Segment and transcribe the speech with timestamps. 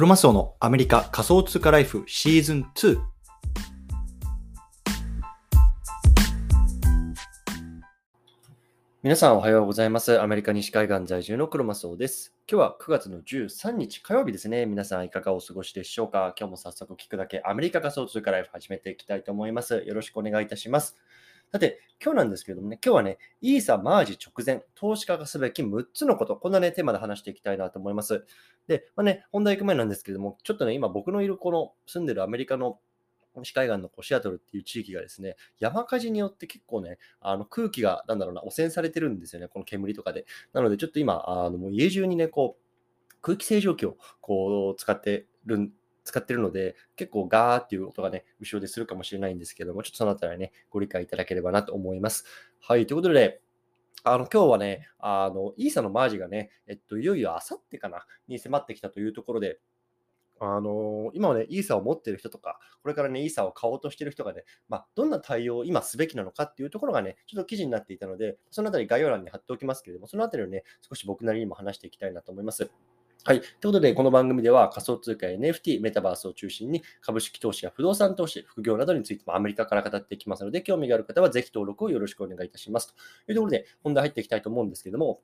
[0.00, 2.98] クロマスオのアメリカ仮想通貨ライフシーズン2。
[9.02, 10.18] 皆さんおはようございます。
[10.18, 12.34] アメリカ西海岸在住のクロマスオです。
[12.50, 14.64] 今日は9月の13日火曜日ですね。
[14.64, 19.84] 皆さんいかがお過ごしでしょうか今日も早速聞くだけアメリカ仮想通貨ライフ始めていきたいと思います。
[19.86, 20.96] よろしくお願いいたします。
[21.52, 28.24] さて、今日なんですけれどもね、今日はね、イーサマージ直前、投資家がすべき6つのこと、こんなね、テーマで話していきたいなと思います。
[28.68, 32.78] で、まあね、本題行く前なんですけれども、ちょっとね、今僕のいるこの住んでるアメリカの
[33.34, 40.26] 西海岸のこうシアトルっていう地域がですね、山火事によって結構ね、あの空気が、なんだろうな、汚染されてるんですよね、この煙とかで。
[40.52, 45.72] なので、ちょっと今、あのもう家中にね、こう、空気清浄機をこう使ってる
[46.10, 52.24] 使ってるので、結構ガーっていう音がね、後ろでするかもしれないんですけども、ちょっとそのあたりね、ご理解いただければなと思います。
[52.58, 53.40] はい、ということで、
[54.02, 59.60] あの今日はね、あのイーサのマージがね、えっと、いよいよあさってかな、に迫ってきたというところで、
[60.42, 72.70] あの今はね、イーサを持ってる人とか、これからね、イーサを買おうとしてる人がね、まあ、どんな対応を今すべきなのかっていうところがね、ちょっと記事になっていたので、そのあたり概要欄に貼っておきますけれども、そのあたりをね、少し僕なりにも話していきたいなと思います。
[73.22, 73.40] はい。
[73.42, 82.94] ということで、この番組では仮想通貨や NFT、メタバースを中心に株式投資や不動産投資、副業などについてもアメリカから語っていきますので、興味がある方はぜひ登録をよろしくお願いいたします。
[83.26, 85.20] というところで、本題入っていきたいと思うんですけれども、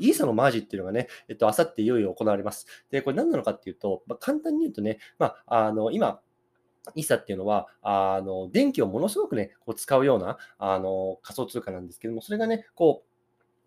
[0.00, 2.66] イーサのマージっていうのがね、えっと、あさっていよいよ行われます。
[2.90, 6.20] で、これ何なのかっていうと、まあ、簡単に言うとね、まあ、あの、今、
[6.96, 13.05] イーサっていうのは、あの、電気をものすごくね、こう使うような、あの、仮想通貨なんですけども、それがね、こう、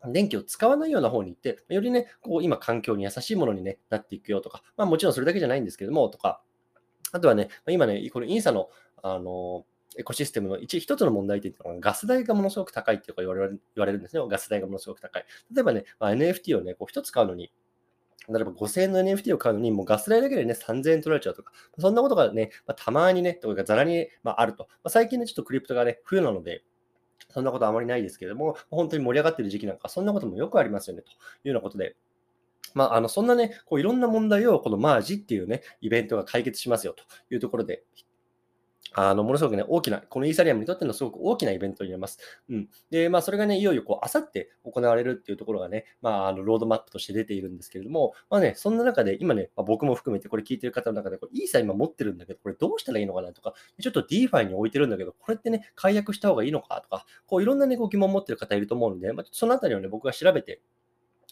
[0.08, 6.42] 電気を使わないような方に行って、よりね、こう今環境に優しいものに、ね、なっていくよとか、まあ、もちろんそれだけじゃないんですけども、とか、
[7.12, 8.70] あとはね、今ね、このインサの、
[9.02, 9.66] あの
[9.98, 14.22] エコシステムの一一つの問題点というのは、ガス代がものすごく高いって言われる言われるんですね。
[14.30, 15.26] ガス代がものすごく高い。
[15.54, 17.52] 例えばね、まあ、NFT をね、こう一つ買うのに、
[18.30, 24.68] 例えば5000円の NFT を買うのに、もうガス代だけでね、3000円取られちゃうとか、そんなことがね、まあ、たまにね、とかざらに、まあ、あると。
[24.70, 26.64] まあ、最近ね、ちょっとクリプトがね、冬なので、
[27.30, 31.14] そんなことあまりないですけれども、本当に盛り上がってる時期なんか、そんなこともよくありますよね、とい
[31.46, 31.96] うようなことで、
[32.74, 37.04] まあ、あのそんなね、こういろんな問題をこのマージっていうね、イベントが解決しますよと
[37.34, 37.84] いうところで、
[38.94, 42.18] あの、ものすごくね、大きな、このイーサリアムにとってのすごく大きなイベントになります。
[42.50, 42.70] うん。
[42.90, 60.62] で、まあ、それがね、いよいよこう、あさって行われるっていうところがね、まあ、あの、ロードマップとして出ているんですけれども、まあね、そんな中で、今ね、まあ、僕も含めてこれ聞いてる方の中で、これイーサ今持ってるんだけど、これどうしたらいいのかなとか、ちょっと DeFi に置いてるんだけど、これってね、解約した方がいいのかとか、こう、いろんなね、ご疑問を持ってる方いると思うんで、まあ、そのあたりをね、僕が調べて、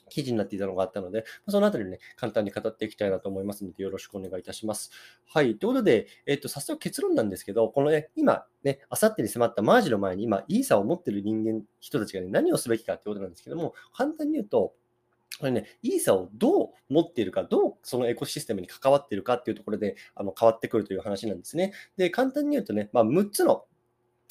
[0.09, 4.91] 記事になっていたのがあったので、そのあたりね、簡単に語っていきたいなと思いますので、よろしくお願いいたします。
[5.25, 5.57] はい。
[5.57, 14.73] ということで、えっと、早速結論なんですけど、このね、今、ね、あさってに迫ったマージの前に、今、イーサを持ってる人間、人たちがね、何をすべきかってことなんですけども、簡単に言うと、
[15.40, 21.74] これね、イーサをどう持っているか、どうそのエコシステムに関わっているかっていうところであの変わってくるという話なんですね。
[21.95, 23.66] で、簡単に言うとね、まあ、6つの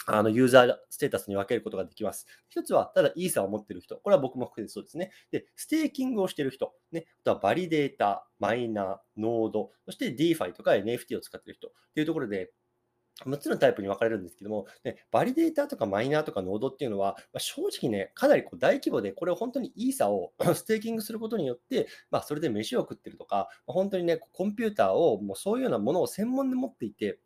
[0.06, 2.26] あのユーザーステータスに分けることができます。
[2.48, 3.96] 一つは、ただイーサを持ってる人。
[3.96, 5.10] これは僕も含めてそうですね。
[5.32, 6.72] で、ステーキングをしてる人。
[6.92, 12.52] ね、あとはバリデータ、マイナー、ノード、そして DeFi とか NFT を使ってる人っていうところで、
[13.24, 27.18] 6つのタイプに分かれるんですけども、ね、バリデータとかマイナーとかノードっていうのは、まあ、正直ね、かなりこう大規模で、これを本当にイーサを ステーキングすることによって、まあ、それで飯を食ってるとか、本当にね、コンピューターをもうそういうようなものを専門で持っていて、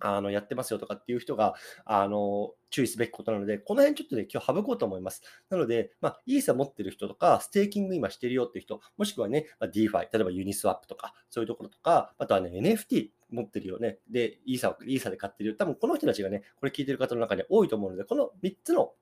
[0.00, 5.22] あのやってますよとかっていう人があの注意すべきことなので、この辺ちょっとね、今日省こうと思います。
[5.48, 13.98] なので、まあ、イーサ持ってる人とか、ステーキング今してるよっていう人、もしくはね、まあ、DeFi、例えばユニスワップとか、そういうところとか、あとはね、NFT 持ってるよね。
[14.10, 15.56] で、イーサを、イーサで買ってるよ。
[15.56, 18.92] 多分この人たちがね、これ聞いてる方の中に多いと思うので、この3つの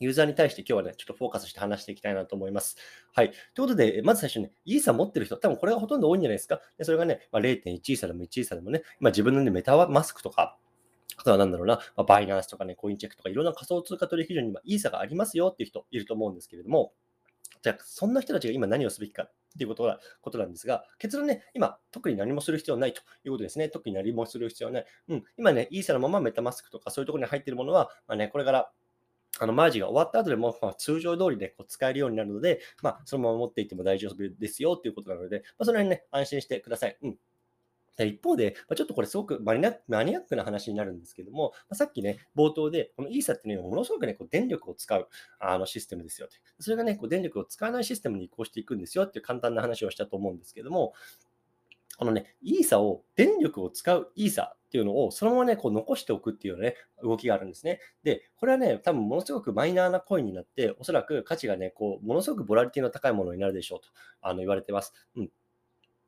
[0.00, 2.76] ユーザーに対して今日はね、ちょっとフォーカスして話していきたいなと思います。
[3.12, 3.30] はい。
[3.30, 6.60] ということで、まず最初に、ね、イーサ持ってる人、多分これがほとんど多いんじゃないですか？
[6.78, 10.56] でそれがね、まあ、0.1イーサでも1イーサでもね、まあ、自分の、ね、メタマスクとか、
[11.16, 16.92] あとはなんだろうな、まあ、バイナンスとかね、コインチェックとかいろんな仮想通貨取引所に今イーサがありますよっていう人いると思うんですけれども、
[17.62, 23.68] じゃあそんな人たちが今何をすべきかっていうことがことなんですが、結論ね、今、特に何もする必要ないということですね。
[23.68, 24.86] 特に何もする必要ない。
[25.08, 28.70] うん、今ね、イーサのままメタマスクとかそういうところに入っているものは、まあね、これから
[29.38, 36.96] あのマージが終わった後でも、ま、通常通りでこう使えるようになるので、まあ、そのまま持っていっても大丈夫ですよということなので、まあ、その辺ね、安心してください。
[37.02, 37.16] うん。
[38.04, 46.36] 一方で、まちょっとこれすごくマニアックな話になるんですけども、まさっきね、冒頭で、このイーサっていうのはものすごくね、こう電力を使うあのシステムですよって。
[46.58, 50.94] それがね、こう電力を使わないシステムに移行していくんですよっていう簡単な話をしたと思うんですけども、
[52.00, 57.78] このね、イーサを、電力を使うイーサっていうのをそのままね、こう残しておくっていうね、動きがあるんですね。
[58.04, 63.88] で、これはね、多分ものすごくマイナーなコインになって、おそらく価値がね、こう、ものすごくボラリティの高いものになるでしょうと
[64.22, 64.94] あの言われてます。
[65.14, 65.30] うん。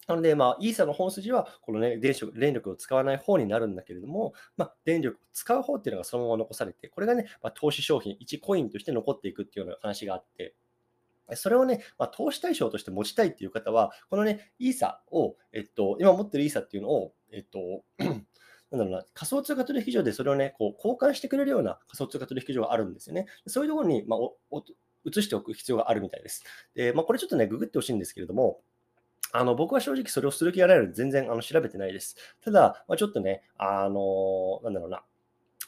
[0.07, 10.55] なので、まあ、イーサの本筋は、このね、電子電力を使わない方になるんだけれども、まあ、電力を使う方っていうのがそのまま残されて、これがね、まあ、投資商品、1コインとして残っていくっていうような話があって、
[11.37, 17.85] それをね、まあ、投資対象として持ちたいっていう方は、このね、イーサを、えっと、今持ってるイーサっていうのを、えっと、
[18.71, 23.27] なんだろうな、仮想通貨取引所でそれをね、こう交換してくれるような仮想通貨取引所があるんですよね。
[23.47, 24.21] そういうところに、まあ、
[25.05, 26.43] 移しておく必要があるみたいです。
[26.75, 28.61] で、まあ、これちょっとね、ググってほしいんですけれども、
[29.35, 32.17] あの僕は正直それをする気がないので全然あの調べてないです。
[32.45, 35.03] ただ、まあ、ちょっとね、あのなんだろうな、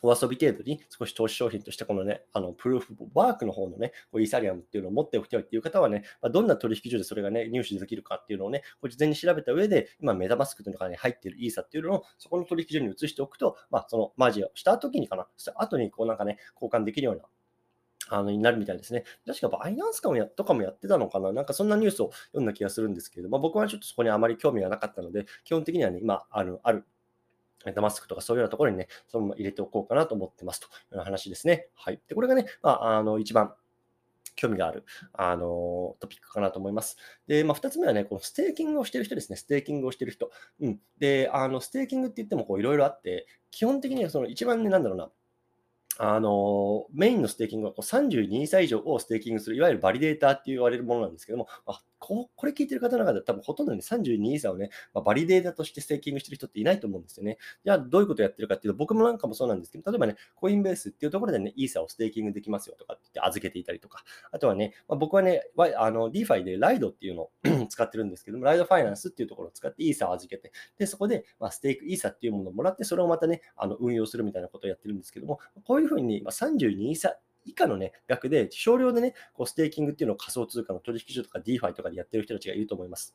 [0.05, 17.23] お遊び程度に少し投資商品としてこのね、あのプルーフワークの方のね、こうイーサリアムっていうのを持っておきたいっていう方はね、まあ、どんな取引所でそれがね、入手できるかっていうのをね、こ事前に調べた上で、今メタマスクというのがね、入っているイーサっていうのをそこの取引所に移しておくと、まあ、そのマージをした時にかな、そ後にこうなんかね、交換できるような
[18.11, 19.05] あのになるみたいですね。
[19.27, 26.85] 確かバイナンスかもやとかもやってたのかななんかそんなニュースを読んだ気がするんですけれども、僕はちょっとそこにあまり興味がなかったので、基本的にはね、今、ある、ある
[27.65, 31.69] メタマスクとかそういうようなところにね、そのまま入れておこうかなと思ってますというような話ですね。
[31.75, 32.01] はい。
[32.09, 33.55] で、これがね、まあ、あの、一番
[34.37, 36.97] 興味がある、あの、トピックかなと思います。
[37.27, 39.37] で、まあ、2つ目はね、このステーキングをしてる人ですね。
[39.37, 40.31] ステーキングをしてる人。
[40.61, 40.81] うん。
[40.99, 45.11] で、あの、ステーキングって言っても、こう、いろいろあって、基本的にはその一番ね、なんだろうな、
[45.99, 57.39] あの、メインのステーキングはこう32イーサ以上をステーキングする、いわゆるバリデーターって言われるものなんですけども、まあ、ここれ聞いてる方の中で多分ほとんどね、32イーサをね、まあ、バリデータとしてステーキングしてる人っていないと思うんですよね。
[57.65, 65.43] じゃあ、どういうことやってるかっていうと、僕もなんかもそうなんですけど、例えばね、コインベースっていうところでね、イーサをステーキングできますよとかって言って預けていたりとか、あとはね、まあ、僕はね、
[65.79, 67.31] あの DeFi で Lido っていうのを
[67.69, 83.15] 使ってるんですけども、 Lido Finance っていうところを使ってイーサを預けて、で、そこで、まあ、ステークイーサっていうものをもらって、それをまたね、あの運用するみたいなことをやってるんですけども、こういうふうに、まあ、32イーサ以下のね、額で、少量でね、こうステーキングっていうのを仮想通貨の取引所とか DeFi とかでやってる人たちがいると思います。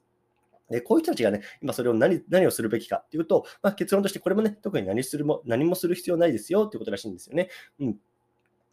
[0.69, 7.49] で、こういう人たちがね、今それを何何をするべきかっていうと、まあ、結論としてこれもね、特に何するも何もする必要ないですよっていうことらしいんですよね。
[7.79, 7.97] うん。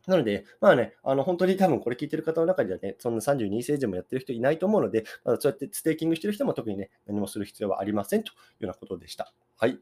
[0.06, 9.32] なので、まあね、あの本当に多分これ聞いてる方の中ではね、そんな32イーサでもやってる人いないと思うので、まあ、そうやってステーキングしてる人も特にね、何もする必要はありませんというようなことでした。
[9.56, 9.79] はい。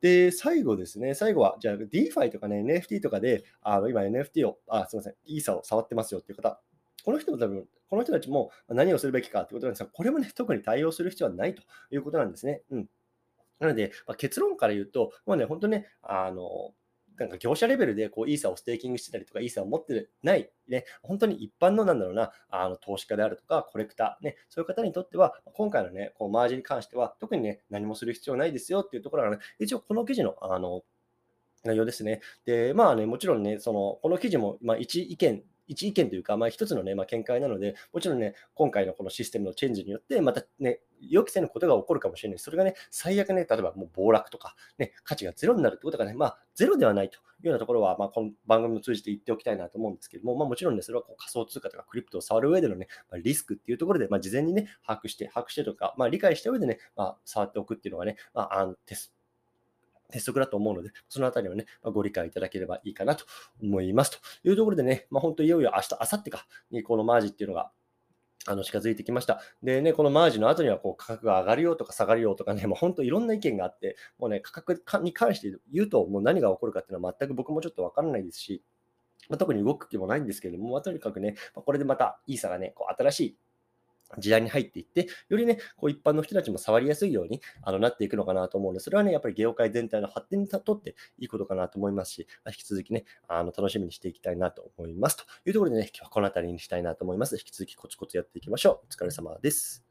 [0.00, 6.60] で、最後ですね、最後は、じゃあ DeFi とかね、NFT とかで、あの今 NFT を、あ、すみません、イーサを触ってますよっていう方、
[7.04, 12.62] この人も多分、この人たちも何をするべきかということなんですが、これもね、特に対応する必要はないということなんですね。
[12.70, 12.88] うん。
[13.60, 16.74] なので、まあ、結論から言うと、まあね、本当ね、あの、
[17.24, 30.82] なんか業者レベルでこうイーサをステーキングしてたりとか、イーサを持ってない、ね、本当に一般のなんだろうな、あの投資家であるとか、コレクター、ね、そういう方にとっては、今回のね、こうマージに関しては、特にね、何もする必要ないですよっていうところがね、一応この記事の、あの、
[31.64, 32.20] 内容ですね。
[32.44, 42.38] で、まあね、もちろんね、その、この記事も、まあ、一意見一意見というか、まあ、一つのね、まあ、見解なので、もちろんね、今回のこのシステムのチェンジによって、またね、予期せぬことが起こるかもしれない。
[42.38, 59.15] それがね、最悪ね、例えばもう暴落とか、ね、価値がゼロになるってことがね、まあ、ゼロではないというようなところは、まあ、この番組を通じて言っておきたいなと思うんですけども、まあ、もちろんね、それはこう仮想通貨とかクリプトを触る上でのね、まあ、リスクっていうところで、まあ、事前にね、把握して、把握してとか、まあ、理解した上でね、まあ、触っておくっていうのがね、まあ、あのテス
[60.10, 63.24] 鉄則だと思うので、そのあたりをね、まあ、ご理解いただければいいかなと
[63.62, 64.10] 思います。
[64.10, 64.18] と
[64.48, 67.70] いうところでね、まあ、本当いよいよ明日、明後日かにこのマージっていうのが
[68.48, 69.40] あの近づいてきました。
[69.62, 78.62] でね、このマージの後にはこう価格が上がるよとか下がるよとかね、もう本当いろんな意見があって、もうね、価格に関して言うと、もう何が起こるかっていうのは全く僕もちょっとわからないですし、
[79.28, 83.36] まあ、特に動く気もないんですけれども、まあ、とにかくね、まあ、これでまたイーサがね、こう新しい
[84.18, 95.16] 時代に入っていって、よりね、こう一般の人たちも触りやすいようにあのなっていくのかなと思うので、それはね、やっぱり業界全体の発展にとっていいことかなと思いますし、引き続きね、あの楽しみにしていきたいなと思います。
[95.16, 97.36] というところでね、今日はこの辺りにしたいなと思います。
[97.36, 98.86] 引き続きコツコツやっていきましょう。
[98.86, 99.85] お疲れ様です。